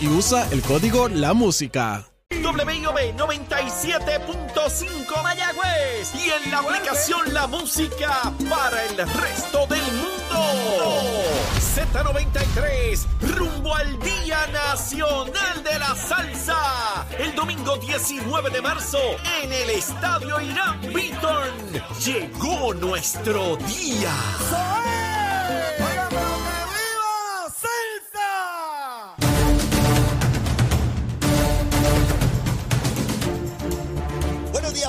[0.00, 2.04] Y usa el código La Música.
[2.30, 11.00] WIOB 97.5 Mayagüez y en la aplicación La Música para el resto del mundo.
[11.58, 13.06] Z93,
[13.36, 17.06] rumbo al Día Nacional de la Salsa.
[17.18, 18.98] El domingo 19 de marzo
[19.42, 21.48] en el Estadio Irán Beaton.
[22.04, 24.12] Llegó nuestro día.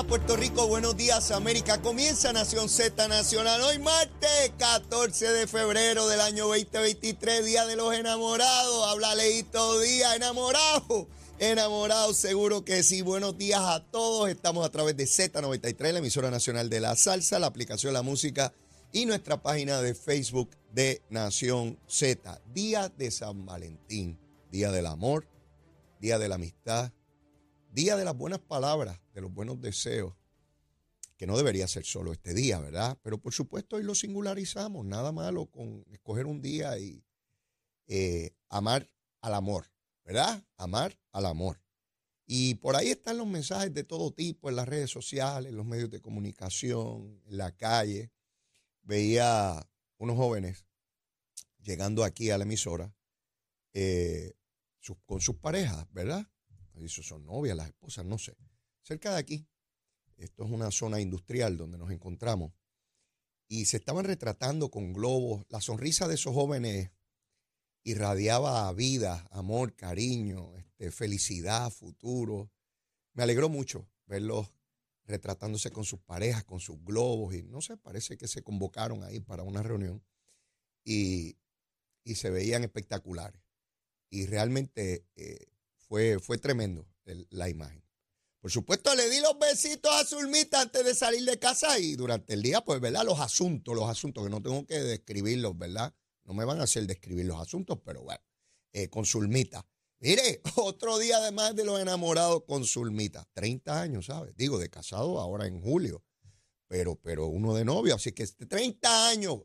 [0.08, 1.82] Puerto Rico, buenos días América.
[1.82, 7.92] Comienza Nación Z Nacional hoy martes 14 de febrero del año 2023, Día de los
[7.92, 8.86] Enamorados.
[8.86, 11.08] Habla Leito Día, enamorado.
[11.40, 13.02] Enamorado, seguro que sí.
[13.02, 14.28] Buenos días a todos.
[14.28, 18.52] Estamos a través de Z93, la emisora nacional de la salsa, la aplicación La Música
[18.92, 22.40] y nuestra página de Facebook de Nación Z.
[22.54, 24.20] Día de San Valentín,
[24.52, 25.26] Día del Amor,
[25.98, 26.92] Día de la Amistad,
[27.76, 30.14] Día de las buenas palabras, de los buenos deseos,
[31.18, 32.98] que no debería ser solo este día, ¿verdad?
[33.02, 37.04] Pero por supuesto hoy lo singularizamos, nada malo con escoger un día y
[37.86, 38.90] eh, amar
[39.20, 39.70] al amor,
[40.06, 40.42] ¿verdad?
[40.56, 41.60] Amar al amor.
[42.24, 45.66] Y por ahí están los mensajes de todo tipo en las redes sociales, en los
[45.66, 48.10] medios de comunicación, en la calle.
[48.84, 49.68] Veía
[49.98, 50.64] unos jóvenes
[51.60, 52.96] llegando aquí a la emisora
[53.74, 54.32] eh,
[55.04, 56.26] con sus parejas, ¿verdad?
[56.88, 58.36] Sus son novias, las esposas, no sé.
[58.82, 59.46] Cerca de aquí,
[60.16, 62.52] esto es una zona industrial donde nos encontramos,
[63.48, 65.44] y se estaban retratando con globos.
[65.48, 66.90] La sonrisa de esos jóvenes
[67.84, 72.50] irradiaba vida, amor, cariño, este, felicidad, futuro.
[73.12, 74.52] Me alegró mucho verlos
[75.04, 79.20] retratándose con sus parejas, con sus globos, y no sé, parece que se convocaron ahí
[79.20, 80.04] para una reunión
[80.84, 81.38] y,
[82.02, 83.40] y se veían espectaculares.
[84.10, 85.46] Y realmente eh,
[85.88, 86.86] fue, fue tremendo
[87.30, 87.82] la imagen.
[88.40, 92.34] Por supuesto, le di los besitos a Zulmita antes de salir de casa y durante
[92.34, 93.04] el día, pues, ¿verdad?
[93.04, 95.92] Los asuntos, los asuntos, que no tengo que describirlos, ¿verdad?
[96.24, 98.20] No me van a hacer describir los asuntos, pero bueno,
[98.72, 99.66] eh, con Zulmita.
[99.98, 103.26] Mire, otro día además de los enamorados con Zulmita.
[103.32, 104.36] 30 años, ¿sabes?
[104.36, 106.04] Digo, de casado ahora en julio,
[106.68, 107.94] pero, pero uno de novio.
[107.94, 109.40] Así que este 30 años,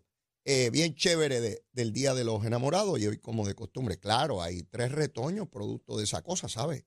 [0.46, 4.00] eh, bien chévere de- del Día de los Enamorados y hoy como de costumbre.
[4.00, 6.86] Claro, hay tres retoños producto de esa cosa, ¿sabes?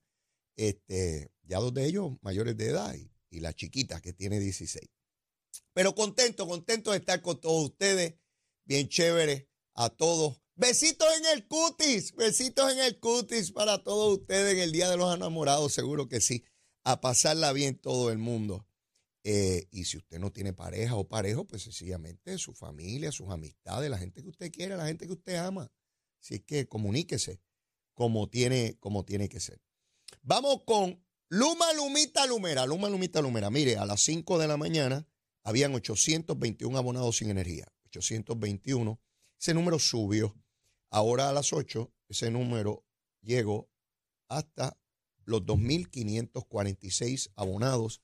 [0.55, 4.89] Este, ya dos de ellos mayores de edad y, y la chiquita que tiene 16.
[5.73, 8.15] Pero contento, contento de estar con todos ustedes.
[8.65, 10.41] Bien chévere a todos.
[10.55, 14.97] Besitos en el cutis, besitos en el cutis para todos ustedes en el Día de
[14.97, 16.43] los Enamorados, seguro que sí.
[16.83, 18.65] A pasarla bien todo el mundo.
[19.27, 23.89] Eh, y si usted no tiene pareja o parejo, pues sencillamente su familia, sus amistades,
[23.89, 25.71] la gente que usted quiere, la gente que usted ama.
[26.21, 27.41] Así que comuníquese
[27.95, 29.59] como tiene, como tiene que ser.
[30.21, 32.67] Vamos con Luma Lumita Lumera.
[32.67, 33.49] Luma Lumita Lumera.
[33.49, 35.07] Mire, a las 5 de la mañana
[35.41, 37.65] habían 821 abonados sin energía.
[37.87, 39.01] 821.
[39.39, 40.35] Ese número subió.
[40.91, 42.85] Ahora a las 8, ese número
[43.21, 43.71] llegó
[44.27, 44.77] hasta
[45.23, 48.03] los 2.546 abonados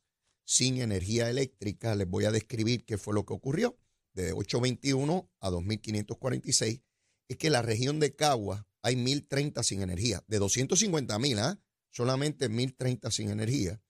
[0.52, 1.96] sin energía eléctrica.
[1.96, 3.78] Les voy a describir qué fue lo que ocurrió.
[4.14, 6.84] De 821 a 2.546
[7.30, 10.26] es que la región de Cagua hay 1.030 sin energía.
[10.28, 11.62] De 250.000, ¿ah?
[11.90, 13.82] solamente 1.030 sin energía.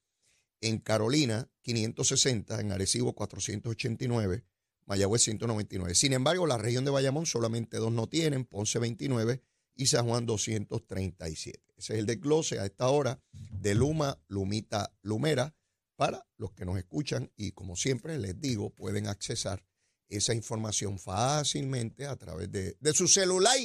[0.61, 2.61] En Carolina, 560.
[2.61, 4.45] En Arecibo, 489.
[4.85, 5.95] Mayagüez, 199.
[5.95, 8.45] Sin embargo, la región de Bayamón solamente dos no tienen.
[8.45, 9.41] Ponce, 29.
[9.75, 11.59] Y San Juan, 237.
[11.75, 15.55] Ese es el desglose a esta hora de Luma, Lumita, Lumera.
[16.01, 19.63] Para los que nos escuchan y como siempre les digo, pueden accesar
[20.09, 23.55] esa información fácilmente a través de, su celular.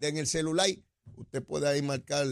[0.00, 0.68] En el celular,
[1.14, 2.26] usted puede ahí marcar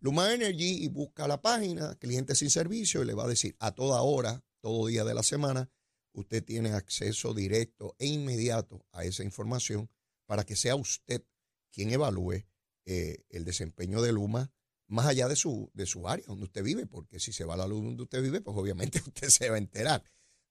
[0.00, 3.72] Luma Energy y busca la página, cliente sin servicio, y le va a decir a
[3.72, 5.70] toda hora, todo día de la semana,
[6.14, 9.90] usted tiene acceso directo e inmediato a esa información
[10.24, 11.22] para que sea usted
[11.70, 12.46] quien evalúe
[12.86, 14.50] eh, el desempeño de Luma
[14.94, 17.66] más allá de su, de su área donde usted vive, porque si se va la
[17.66, 20.02] luz donde usted vive, pues obviamente usted se va a enterar.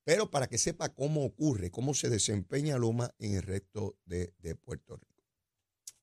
[0.04, 4.56] Pero para que sepa cómo ocurre, cómo se desempeña Luma en el resto de, de
[4.56, 5.24] Puerto Rico.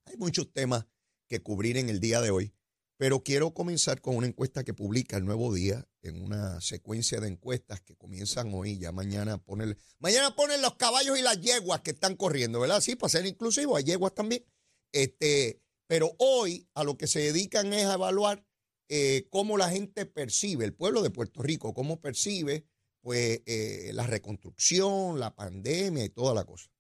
[0.07, 0.87] Hay muchos temas
[1.29, 2.55] que cubrir en el día de hoy,
[2.97, 7.29] pero quiero comenzar con una encuesta que publica el Nuevo Día en una secuencia de
[7.29, 11.93] encuestas que comienzan hoy, ya mañana ponen, mañana ponen los caballos y las yeguas que
[11.93, 12.81] están corriendo, ¿verdad?
[12.81, 14.45] Sí, para ser inclusivo, hay yeguas también.
[14.93, 18.47] Este, pero hoy a lo que se dedican es a evaluar
[18.89, 22.65] eh, cómo la gente percibe, el pueblo de Puerto Rico, cómo percibe
[23.01, 26.71] pues eh, la reconstrucción, la pandemia y toda la cosa.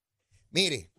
[0.50, 0.92] Mire,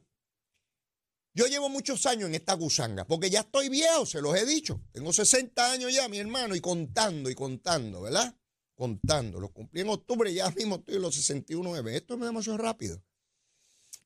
[1.33, 4.81] yo llevo muchos años en esta gusanga, porque ya estoy viejo, se los he dicho.
[4.91, 8.35] Tengo 60 años ya, mi hermano, y contando y contando, ¿verdad?
[8.75, 9.39] Contando.
[9.39, 13.01] Los cumplí en octubre, ya mismo estoy en los 61 Esto me demasiado rápido.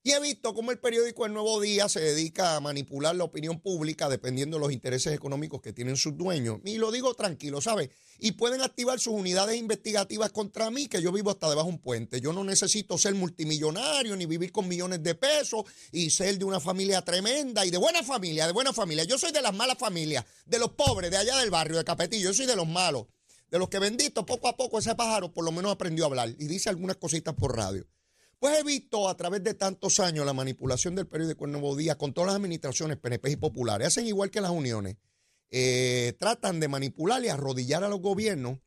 [0.05, 3.59] Y he visto cómo el periódico El Nuevo Día se dedica a manipular la opinión
[3.59, 6.59] pública dependiendo de los intereses económicos que tienen sus dueños.
[6.63, 7.89] Y lo digo tranquilo, ¿sabes?
[8.19, 11.81] Y pueden activar sus unidades investigativas contra mí, que yo vivo hasta debajo de un
[11.81, 12.21] puente.
[12.21, 16.59] Yo no necesito ser multimillonario ni vivir con millones de pesos y ser de una
[16.59, 19.05] familia tremenda y de buena familia, de buena familia.
[19.05, 22.29] Yo soy de las malas familias, de los pobres, de allá del barrio, de Capetillo.
[22.29, 23.07] Yo soy de los malos,
[23.49, 26.29] de los que bendito poco a poco ese pájaro por lo menos aprendió a hablar
[26.29, 27.87] y dice algunas cositas por radio.
[28.39, 31.97] Pues he visto a través de tantos años la manipulación del periódico El Nuevo Día
[31.97, 33.87] con todas las administraciones PNP y populares.
[33.87, 34.97] Hacen igual que las uniones.
[35.49, 38.59] Eh, tratan de manipular y arrodillar a los gobiernos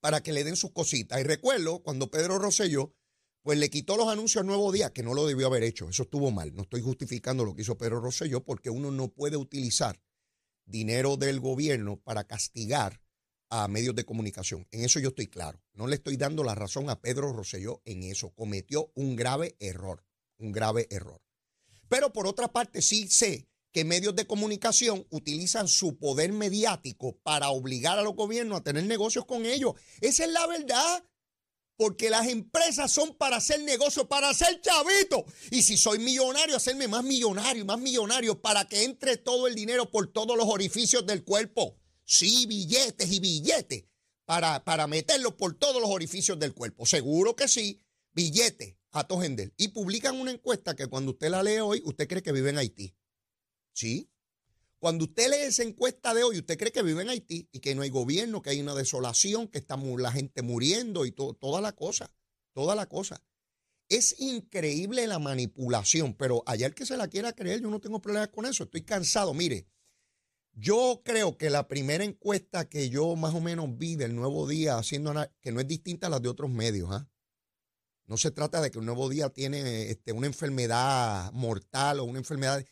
[0.00, 1.20] para que le den sus cositas.
[1.20, 2.94] Y recuerdo cuando Pedro Rosselló,
[3.42, 5.88] pues le quitó los anuncios al Nuevo Día, que no lo debió haber hecho.
[5.88, 6.54] Eso estuvo mal.
[6.54, 10.00] No estoy justificando lo que hizo Pedro Rosselló porque uno no puede utilizar
[10.66, 13.00] dinero del gobierno para castigar
[13.50, 14.66] a medios de comunicación.
[14.70, 15.60] En eso yo estoy claro.
[15.72, 18.30] No le estoy dando la razón a Pedro Rosselló en eso.
[18.30, 20.04] Cometió un grave error,
[20.38, 21.22] un grave error.
[21.88, 27.50] Pero por otra parte sí sé que medios de comunicación utilizan su poder mediático para
[27.50, 29.74] obligar a los gobiernos a tener negocios con ellos.
[30.00, 31.04] Esa es la verdad.
[31.76, 35.24] Porque las empresas son para hacer negocios, para hacer chavito.
[35.52, 39.88] Y si soy millonario, hacerme más millonario, más millonario, para que entre todo el dinero
[39.88, 41.76] por todos los orificios del cuerpo.
[42.08, 43.84] Sí, billetes y billetes
[44.24, 46.86] para, para meterlos por todos los orificios del cuerpo.
[46.86, 47.82] Seguro que sí,
[48.12, 49.52] billetes a Tojendel.
[49.58, 52.56] Y publican una encuesta que cuando usted la lee hoy, usted cree que vive en
[52.56, 52.96] Haití.
[53.74, 54.10] ¿Sí?
[54.78, 57.74] Cuando usted lee esa encuesta de hoy, usted cree que vive en Haití y que
[57.74, 61.72] no hay gobierno, que hay una desolación, que está la gente muriendo y toda la
[61.72, 62.10] cosa,
[62.54, 63.22] toda la cosa.
[63.90, 68.00] Es increíble la manipulación, pero allá el que se la quiera creer, yo no tengo
[68.00, 68.64] problemas con eso.
[68.64, 69.34] Estoy cansado.
[69.34, 69.66] Mire,
[70.60, 74.76] yo creo que la primera encuesta que yo más o menos vi del Nuevo Día,
[74.76, 77.08] haciendo que no es distinta a las de otros medios, ¿ah?
[78.06, 82.18] No se trata de que el Nuevo Día tiene este, una enfermedad mortal o una
[82.18, 82.64] enfermedad.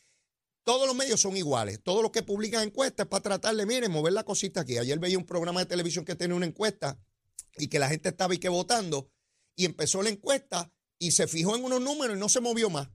[0.65, 1.81] Todos los medios son iguales.
[1.83, 4.79] Todos los que publican encuestas es para tratar de, miren, mover la cosita aquí.
[4.79, 6.99] Ayer veía un programa de televisión que tenía una encuesta
[7.59, 9.11] y que la gente estaba y que votando
[9.55, 12.89] y empezó la encuesta y se fijó en unos números y no se movió más.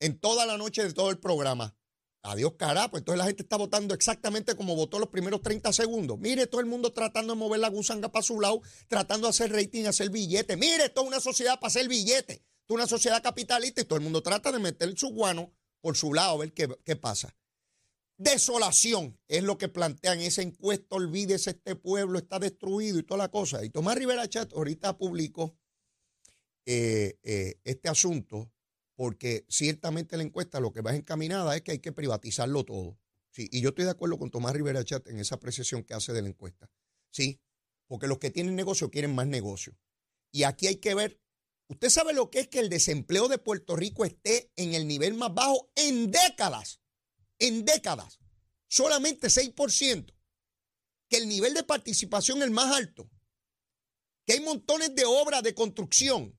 [0.00, 1.77] En toda la noche de todo el programa.
[2.22, 2.90] Adiós, carajo.
[2.90, 6.18] Pues entonces la gente está votando exactamente como votó los primeros 30 segundos.
[6.18, 9.52] Mire, todo el mundo tratando de mover la gusanga para su lado, tratando de hacer
[9.52, 10.56] rating, hacer billete.
[10.56, 12.34] Mire, esto es una sociedad para hacer billete.
[12.34, 15.96] Esto es una sociedad capitalista y todo el mundo trata de meter su guano por
[15.96, 17.34] su lado, a ver qué, qué pasa.
[18.18, 20.96] Desolación es lo que plantean esa encuesta.
[20.96, 23.64] Olvídese, este pueblo está destruido y toda la cosa.
[23.64, 25.56] Y Tomás Rivera Chat ahorita publicó
[26.66, 28.52] eh, eh, este asunto
[28.98, 32.98] porque ciertamente la encuesta lo que va encaminada es que hay que privatizarlo todo.
[33.30, 36.12] Sí, y yo estoy de acuerdo con Tomás Rivera Chat en esa apreciación que hace
[36.12, 36.68] de la encuesta.
[37.12, 37.40] Sí,
[37.86, 39.78] porque los que tienen negocio quieren más negocio.
[40.32, 41.20] Y aquí hay que ver,
[41.68, 45.14] usted sabe lo que es que el desempleo de Puerto Rico esté en el nivel
[45.14, 46.80] más bajo en décadas,
[47.38, 48.18] en décadas,
[48.66, 50.12] solamente 6%,
[51.08, 53.08] que el nivel de participación es más alto,
[54.26, 56.37] que hay montones de obras de construcción,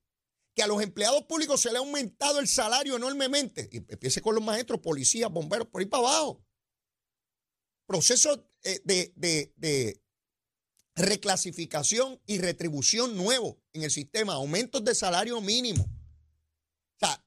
[0.62, 3.70] a los empleados públicos se le ha aumentado el salario enormemente.
[3.72, 6.44] Y empiece con los maestros, policías, bomberos, por ahí para abajo.
[7.86, 10.02] Proceso eh, de,
[10.96, 15.84] reclasificación y retribución nuevo en el sistema, aumentos de salario mínimo.
[15.84, 17.24] O sea,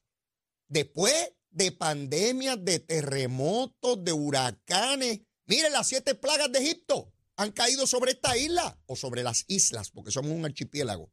[0.68, 7.86] después de pandemias, de terremotos, de huracanes, miren las siete plagas de Egipto han caído
[7.86, 11.10] sobre esta isla o sobre las islas, porque somos un archipiélago.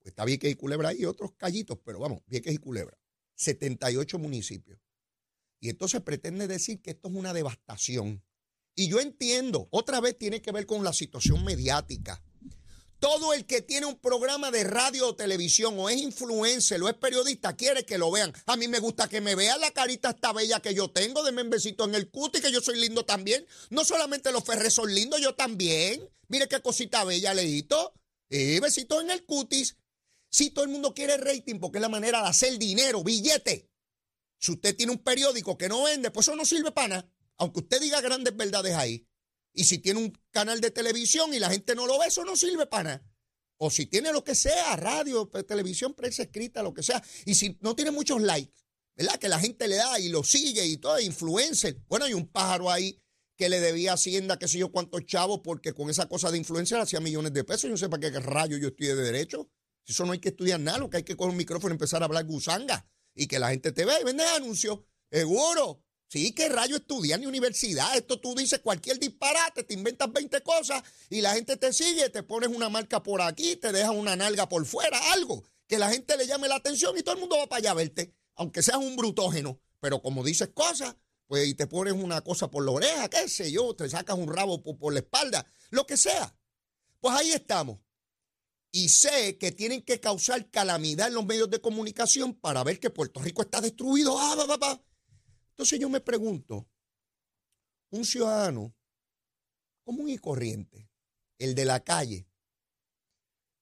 [0.00, 2.98] Pues está Vieques y Culebra y otros callitos, pero vamos, Vieques y Culebra.
[3.34, 4.78] 78 municipios.
[5.60, 8.22] Y entonces pretende decir que esto es una devastación.
[8.74, 12.22] Y yo entiendo, otra vez tiene que ver con la situación mediática.
[12.98, 16.94] Todo el que tiene un programa de radio o televisión o es influencer o es
[16.94, 18.32] periodista quiere que lo vean.
[18.44, 21.42] A mí me gusta que me vean la carita esta bella que yo tengo, denme
[21.42, 23.46] un besito en el cuti, que yo soy lindo también.
[23.70, 26.08] No solamente los ferres son lindos, yo también.
[26.28, 27.94] Mire qué cosita bella, leíto.
[28.28, 29.76] Y besitos en el cutis.
[30.30, 33.70] Si todo el mundo quiere rating porque es la manera de hacer dinero, billete.
[34.38, 37.12] Si usted tiene un periódico que no vende, pues eso no sirve para nada.
[37.36, 39.06] Aunque usted diga grandes verdades ahí.
[39.52, 42.36] Y si tiene un canal de televisión y la gente no lo ve, eso no
[42.36, 43.06] sirve para nada.
[43.58, 47.02] O si tiene lo que sea, radio, televisión, prensa escrita, lo que sea.
[47.26, 48.54] Y si no tiene muchos likes,
[48.96, 49.18] ¿verdad?
[49.18, 51.76] Que la gente le da y lo sigue y todo, influencer.
[51.88, 52.98] Bueno, hay un pájaro ahí
[53.36, 56.78] que le debía Hacienda, qué sé yo, cuántos chavos, porque con esa cosa de influencer
[56.78, 57.62] hacía millones de pesos.
[57.62, 59.50] Yo no sé para qué rayo yo estudié de derecho.
[59.86, 62.02] Eso no hay que estudiar nada, lo que hay que coger un micrófono y empezar
[62.02, 64.80] a hablar gusanga y que la gente te vea y vende anuncios.
[65.10, 65.82] Seguro.
[66.08, 67.96] Sí, qué rayo estudiar ni universidad.
[67.96, 72.24] Esto tú dices cualquier disparate, te inventas 20 cosas y la gente te sigue, te
[72.24, 76.16] pones una marca por aquí, te dejas una nalga por fuera, algo que la gente
[76.16, 78.78] le llame la atención y todo el mundo va para allá a verte, aunque seas
[78.78, 79.60] un brutógeno.
[79.78, 80.96] Pero como dices cosas,
[81.28, 84.34] pues y te pones una cosa por la oreja, qué sé yo, te sacas un
[84.34, 86.34] rabo por, por la espalda, lo que sea.
[86.98, 87.78] Pues ahí estamos.
[88.72, 92.90] Y sé que tienen que causar calamidad en los medios de comunicación para ver que
[92.90, 94.16] Puerto Rico está destruido.
[94.18, 94.82] Ah, va, va, va.
[95.50, 96.68] Entonces yo me pregunto,
[97.90, 98.74] un ciudadano
[99.82, 100.88] común y corriente,
[101.38, 102.28] el de la calle,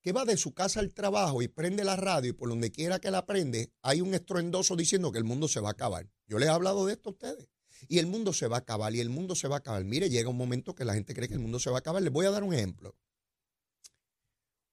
[0.02, 2.98] que va de su casa al trabajo y prende la radio y por donde quiera
[2.98, 6.08] que la prende, hay un estruendoso diciendo que el mundo se va a acabar.
[6.26, 7.48] Yo les he hablado de esto a ustedes.
[7.88, 9.84] Y el mundo se va a acabar y el mundo se va a acabar.
[9.84, 12.02] Mire, llega un momento que la gente cree que el mundo se va a acabar.
[12.02, 12.96] Les voy a dar un ejemplo.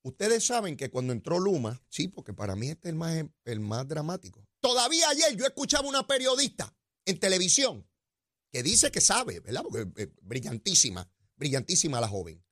[0.06, 3.60] Ustedes saben que cuando entró Luma, sí, porque para mí este es el más, el
[3.60, 4.48] más dramático.
[4.60, 7.90] Todavía ayer yo escuchaba una periodista en televisión
[8.52, 9.64] que dice que sabe, ¿verdad?
[9.64, 12.46] Porque eh, brillantísima, brillantísima la joven.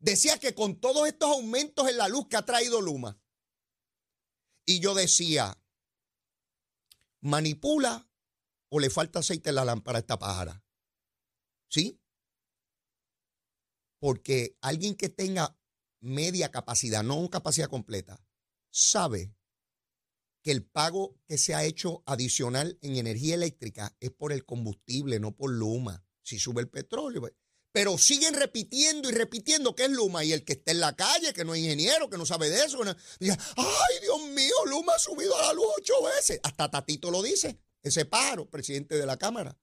[0.00, 3.22] Decía que con todos estos aumentos en la luz que ha traído Luma,
[4.66, 5.62] y yo decía,
[7.20, 8.10] manipula
[8.68, 10.64] o le falta aceite en la lámpara a esta pájara.
[11.68, 12.00] ¿Sí?
[14.00, 15.56] Porque alguien que tenga
[16.00, 18.22] media capacidad, no capacidad completa,
[18.70, 19.34] sabe
[20.42, 25.20] que el pago que se ha hecho adicional en energía eléctrica es por el combustible,
[25.20, 26.04] no por Luma.
[26.22, 27.20] Si sube el petróleo.
[27.20, 27.34] Pues,
[27.72, 30.24] pero siguen repitiendo y repitiendo que es Luma.
[30.24, 32.64] Y el que está en la calle, que no es ingeniero, que no sabe de
[32.64, 32.78] eso,
[33.18, 36.40] dice, ay Dios mío, Luma ha subido a la luz ocho veces.
[36.42, 39.56] Hasta Tatito lo dice, ese pájaro, presidente de la Cámara.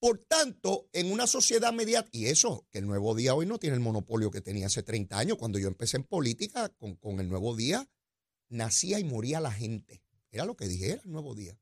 [0.00, 3.74] Por tanto, en una sociedad mediática, y eso, que el Nuevo Día hoy no tiene
[3.74, 7.28] el monopolio que tenía hace 30 años, cuando yo empecé en política con, con el
[7.28, 7.88] Nuevo Día,
[8.48, 10.02] nacía y moría la gente.
[10.30, 11.58] Era lo que dijera el nuevo día.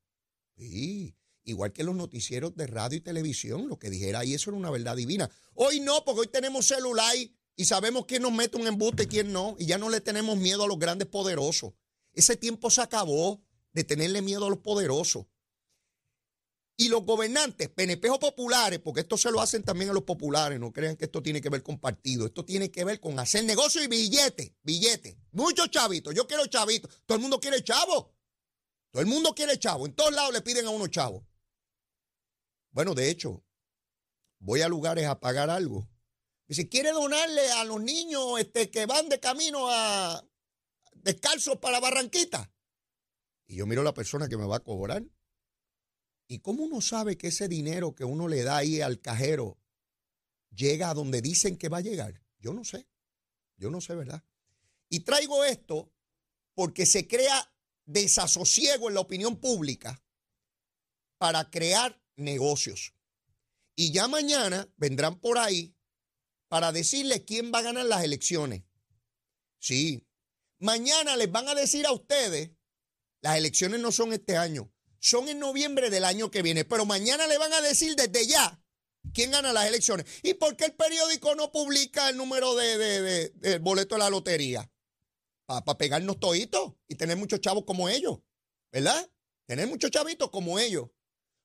[0.57, 1.15] Sí,
[1.45, 4.71] igual que los noticieros de radio y televisión, lo que dijera ahí, eso era una
[4.71, 5.31] verdad divina.
[5.55, 7.15] Hoy no, porque hoy tenemos celular
[7.57, 10.37] y sabemos quién nos mete un embuste y quién no, y ya no le tenemos
[10.37, 11.75] miedo a los grandes poderosos.
[12.13, 15.27] Ese tiempo se acabó de tenerle miedo a los poderosos.
[16.79, 20.73] Y los gobernantes, penepejos populares, porque esto se lo hacen también a los populares, no
[20.73, 23.83] crean que esto tiene que ver con partido, esto tiene que ver con hacer negocio
[23.83, 25.19] y billete, billete.
[25.33, 28.15] Muchos chavitos, yo quiero chavitos, todo el mundo quiere chavo.
[28.91, 31.27] Todo el mundo quiere chavo, en todos lados le piden a uno chavo.
[32.71, 33.43] Bueno, de hecho,
[34.39, 35.89] voy a lugares a pagar algo.
[36.49, 40.23] Y si quiere donarle a los niños este, que van de camino a
[40.95, 42.53] descalzos para Barranquita.
[43.47, 45.05] Y yo miro a la persona que me va a cobrar
[46.29, 49.59] ¿Y cómo uno sabe que ese dinero que uno le da ahí al cajero
[50.51, 52.21] llega a donde dicen que va a llegar?
[52.39, 52.87] Yo no sé.
[53.57, 54.23] Yo no sé, ¿verdad?
[54.89, 55.93] Y traigo esto
[56.55, 57.53] porque se crea
[57.85, 60.03] desasosiego en la opinión pública
[61.19, 62.95] para crear negocios.
[63.75, 65.75] Y ya mañana vendrán por ahí
[66.49, 68.65] para decirles quién va a ganar las elecciones.
[69.59, 70.07] Sí,
[70.59, 72.51] mañana les van a decir a ustedes,
[73.21, 76.65] las elecciones no son este año, son en noviembre del año que viene.
[76.65, 78.61] Pero mañana le van a decir desde ya
[79.13, 80.07] quién gana las elecciones.
[80.23, 84.71] ¿Y por qué el periódico no publica el número de, del boleto de la lotería?
[85.47, 88.19] Para pegarnos toditos y tener muchos chavos como ellos,
[88.73, 89.09] ¿verdad?
[89.47, 90.89] Tener muchos chavitos como ellos.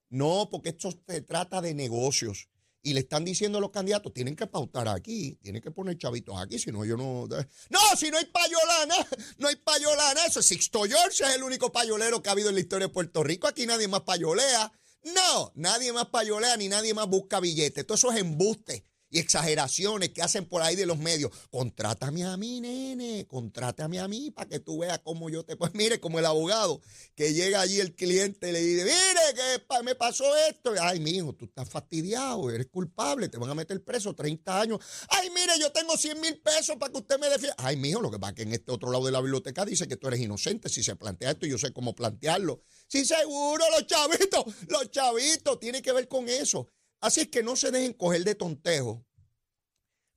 [0.09, 2.49] No, porque esto se trata de negocios
[2.83, 6.35] y le están diciendo a los candidatos, tienen que pautar aquí, tienen que poner chavitos
[6.39, 7.27] aquí, si no yo no...
[7.27, 8.95] No, si no hay payolana,
[9.37, 12.55] no hay payolana, eso es Sixto George, es el único payolero que ha habido en
[12.55, 14.71] la historia de Puerto Rico, aquí nadie más payolea.
[15.03, 18.85] No, nadie más payolea ni nadie más busca billetes, todo eso es embuste.
[19.11, 21.31] Y exageraciones que hacen por ahí de los medios.
[21.51, 25.55] Contrátame a mí, nene, contrátame a mí para que tú veas cómo yo te...
[25.61, 26.81] Pues mire, como el abogado,
[27.13, 30.73] que llega allí el cliente y le dice, mire, que me pasó esto.
[30.81, 34.79] Ay, mijo, tú estás fastidiado, eres culpable, te van a meter preso 30 años.
[35.09, 37.55] Ay, mire, yo tengo 100 mil pesos para que usted me defienda.
[37.59, 39.87] Ay, mijo, lo que pasa es que en este otro lado de la biblioteca dice
[39.87, 40.69] que tú eres inocente.
[40.69, 42.61] Si se plantea esto, yo sé cómo plantearlo.
[42.87, 46.67] Sí, seguro, los chavitos, los chavitos, tiene que ver con eso.
[47.01, 49.03] Así es que no se dejen coger de tontejo,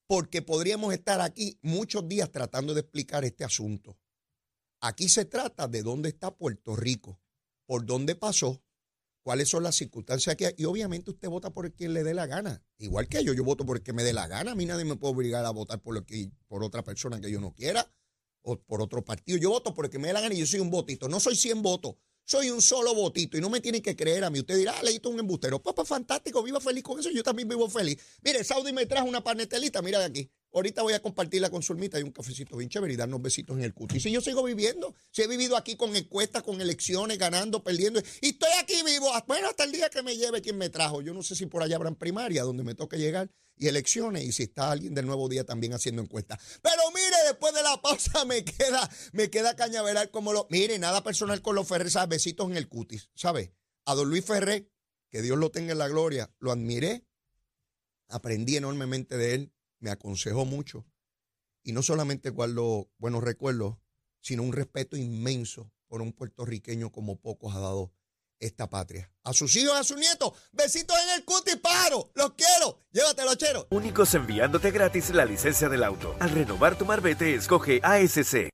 [0.06, 3.98] porque podríamos estar aquí muchos días tratando de explicar este asunto.
[4.80, 7.18] Aquí se trata de dónde está Puerto Rico,
[7.64, 8.62] por dónde pasó,
[9.22, 10.54] cuáles son las circunstancias que hay.
[10.58, 12.62] Y obviamente usted vota por quien le dé la gana.
[12.76, 14.52] Igual que yo, yo voto por el que me dé la gana.
[14.52, 17.30] A mí nadie me puede obligar a votar por, lo que, por otra persona que
[17.30, 17.90] yo no quiera
[18.42, 19.38] o por otro partido.
[19.38, 21.08] Yo voto por el que me dé la gana y yo soy un votito.
[21.08, 24.30] No soy 100 votos soy un solo votito y no me tienen que creer a
[24.30, 24.40] mí.
[24.40, 25.58] Usted dirá, ah, leíste un embustero.
[25.58, 27.10] Papá, pues, pues, fantástico, viva feliz con eso.
[27.10, 27.98] Yo también vivo feliz.
[28.22, 30.30] Mire, Saudi me trajo una panetelita, mira de aquí.
[30.52, 33.64] Ahorita voy a compartirla con Zulmita y un cafecito bien chévere y darnos besitos en
[33.64, 34.02] el cutis.
[34.02, 38.28] Si yo sigo viviendo, si he vivido aquí con encuestas, con elecciones, ganando, perdiendo, y
[38.28, 41.02] estoy aquí vivo, bueno, hasta el día que me lleve quien me trajo.
[41.02, 44.32] Yo no sé si por allá habrán primaria donde me toque llegar y elecciones, y
[44.32, 46.38] si está alguien del nuevo día también haciendo encuestas.
[46.62, 50.46] Pero mire, después de la pausa me queda, me queda cañaveral como lo.
[50.50, 52.08] Mire, nada personal con los Ferrer, ¿sabes?
[52.08, 53.54] Besitos en el cutis, ¿sabe?
[53.84, 54.70] A don Luis Ferrer,
[55.10, 57.06] que Dios lo tenga en la gloria, lo admiré,
[58.08, 60.86] aprendí enormemente de él me aconsejó mucho.
[61.62, 63.76] Y no solamente guardo buenos recuerdos,
[64.20, 67.92] sino un respeto inmenso por un puertorriqueño como pocos ha dado
[68.46, 69.10] esta patria.
[69.24, 72.10] A sus hijos, a sus nietos, besitos en el cuti paro.
[72.14, 72.78] Los quiero.
[72.92, 73.66] Llévatelo, chero.
[73.70, 76.14] Únicos enviándote gratis la licencia del auto.
[76.20, 78.53] Al renovar tu marbete, escoge ASC.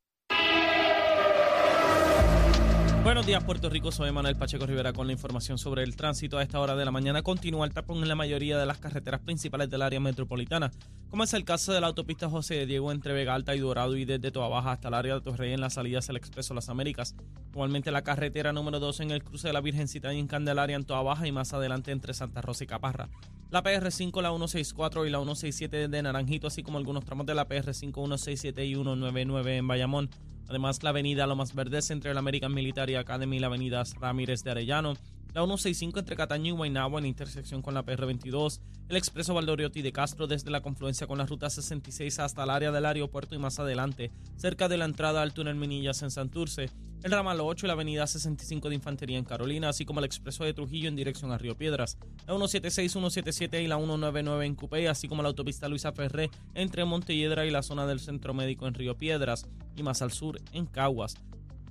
[3.03, 3.91] Buenos días, Puerto Rico.
[3.91, 6.37] Soy Manuel Pacheco Rivera con la información sobre el tránsito.
[6.37, 9.23] A esta hora de la mañana continúa el tapón en la mayoría de las carreteras
[9.23, 10.71] principales del área metropolitana,
[11.09, 13.97] como es el caso de la autopista José de Diego entre Vega Alta y Dorado
[13.97, 16.69] y desde Toa Baja hasta el área de Torrey en las salidas al Expreso Las
[16.69, 17.17] Américas.
[17.53, 20.85] Igualmente la carretera número 2 en el cruce de la Virgencita y en Candelaria en
[20.85, 23.09] Toa Baja y más adelante entre Santa Rosa y Caparra.
[23.49, 27.49] La PR5, la 164 y la 167 de Naranjito, así como algunos tramos de la
[27.49, 30.11] PR5, 167 y 199 en Bayamón
[30.51, 34.51] Además, la avenida Lomas Verdes entre la American Military Academy y la avenida Ramírez de
[34.51, 34.95] Arellano.
[35.33, 38.61] La 165 entre Cataño y Guaynabo en intersección con la PR22.
[38.89, 42.73] El expreso Valdoriotti de Castro desde la confluencia con la ruta 66 hasta el área
[42.73, 46.71] del aeropuerto y más adelante, cerca de la entrada al túnel Minillas en Santurce
[47.03, 50.45] el ramal 8 y la avenida 65 de Infantería en Carolina, así como el expreso
[50.45, 54.87] de Trujillo en dirección a Río Piedras, la 176, 177 y la 199 en Cupey,
[54.87, 58.75] así como la autopista Luisa Ferré entre Montelledra y la zona del Centro Médico en
[58.75, 61.17] Río Piedras, y más al sur en Caguas.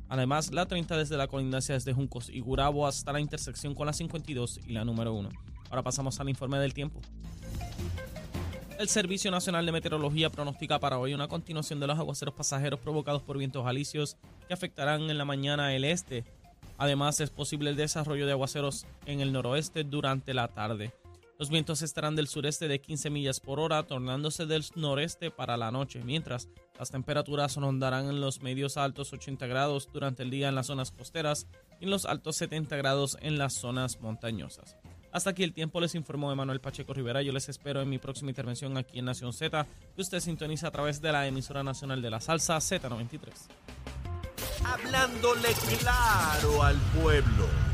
[0.09, 3.93] Además, la 30 desde la colindancia desde Juncos y Gurabo hasta la intersección con la
[3.93, 5.29] 52 y la número 1.
[5.69, 6.99] Ahora pasamos al informe del tiempo.
[8.79, 13.21] El Servicio Nacional de Meteorología pronostica para hoy una continuación de los aguaceros pasajeros provocados
[13.21, 14.17] por vientos alisios
[14.47, 16.23] que afectarán en la mañana el este.
[16.77, 20.93] Además, es posible el desarrollo de aguaceros en el noroeste durante la tarde.
[21.39, 25.71] Los vientos estarán del sureste de 15 millas por hora, tornándose del noreste para la
[25.71, 30.55] noche, mientras las temperaturas rondarán en los medios altos 80 grados durante el día en
[30.55, 31.47] las zonas costeras
[31.79, 34.75] y en los altos 70 grados en las zonas montañosas.
[35.13, 37.21] Hasta aquí el tiempo, les informó Emanuel Pacheco Rivera.
[37.21, 40.71] Yo les espero en mi próxima intervención aquí en Nación Z, que usted sintoniza a
[40.71, 43.31] través de la emisora nacional de la salsa Z93.
[44.65, 47.68] Hablándole claro al pueblo.